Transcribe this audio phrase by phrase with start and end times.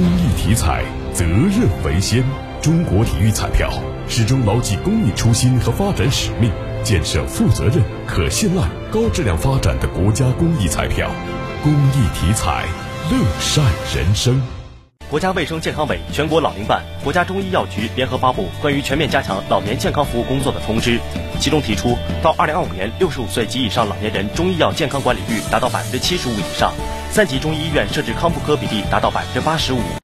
[0.00, 2.24] 公益体彩，责任为先。
[2.62, 3.70] 中国体育彩票
[4.08, 6.50] 始终牢记公益初心和发展使命，
[6.82, 11.10] 建设负责任、可信赖、高质量发展的国家公益彩票。
[11.62, 12.64] 公益体彩，
[13.10, 13.62] 乐善
[13.94, 14.40] 人生。
[15.10, 20.98] 国家卫生健康委、全国老龄办、国家中医药局联合发布关于全面加强老年健康服务工作的通知，
[21.38, 26.72] 其中提出，到二零二五年，六十五岁及以上老年人中医药健康管理率达到百分之七十五以上，
[27.10, 29.80] 三级中医院设置康复科比例达到百分之八十五。